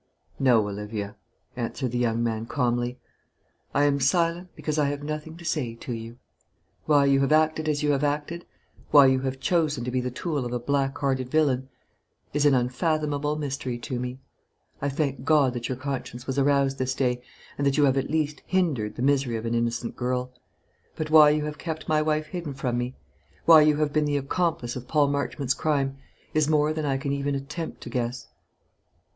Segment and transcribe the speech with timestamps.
[0.39, 1.15] "No, Olivia,"
[1.55, 2.97] answered the young man, calmly.
[3.71, 6.17] "I am silent, because I have nothing to say to you.
[6.87, 8.47] Why you have acted as you have acted,
[8.89, 11.69] why you have chosen to be the tool of a black hearted villain,
[12.33, 14.17] is an unfathomable mystery to me.
[14.81, 17.21] I thank God that your conscience was aroused this day,
[17.59, 20.31] and that you have at least hindered the misery of an innocent girl.
[20.95, 22.95] But why you have kept my wife hidden from me,
[23.45, 25.99] why you have been the accomplice of Paul Marchmont's crime,
[26.33, 28.29] is more than I can even attempt to guess."